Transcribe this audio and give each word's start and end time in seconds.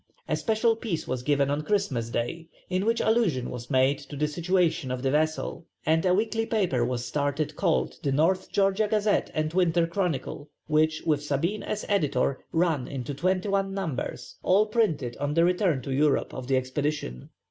A 0.27 0.35
special 0.35 0.75
piece 0.75 1.07
was 1.07 1.21
given 1.21 1.51
on 1.51 1.61
Christmas 1.61 2.09
day, 2.09 2.47
in 2.71 2.85
which 2.87 3.01
allusion 3.01 3.51
was 3.51 3.69
made 3.69 3.99
to 3.99 4.15
the 4.15 4.27
situation 4.27 4.89
of 4.89 5.03
the 5.03 5.11
vessels, 5.11 5.63
and 5.85 6.03
a 6.07 6.13
weekly 6.15 6.43
paper 6.47 6.83
was 6.83 7.05
started 7.05 7.55
called 7.55 7.99
the 8.01 8.11
North 8.11 8.51
Georgia 8.51 8.87
Gazette 8.87 9.29
and 9.35 9.53
Winter 9.53 9.85
Chronicle, 9.85 10.49
which 10.65 11.03
with 11.05 11.21
Sabine, 11.21 11.61
as 11.61 11.85
editor, 11.87 12.43
run 12.51 12.87
into 12.87 13.13
twenty 13.13 13.47
one 13.49 13.75
numbers, 13.75 14.37
all 14.41 14.65
printed 14.65 15.15
on 15.17 15.35
the 15.35 15.45
return 15.45 15.83
to 15.83 15.93
Europe 15.93 16.33
of 16.33 16.47
the 16.47 16.57
expedition. 16.57 17.29